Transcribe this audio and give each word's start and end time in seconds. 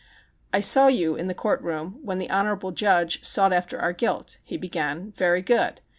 "I 0.51 0.61
saw 0.61 0.87
you 0.87 1.15
in 1.15 1.27
the 1.27 1.35
court 1.35 1.61
room, 1.61 1.99
when 2.01 2.17
the 2.17 2.31
honorable 2.31 2.71
judge 2.71 3.23
sought 3.23 3.53
after 3.53 3.79
our 3.79 3.93
guilt," 3.93 4.39
he 4.43 4.57
began. 4.57 5.11
"Very 5.11 5.43
good. 5.43 5.79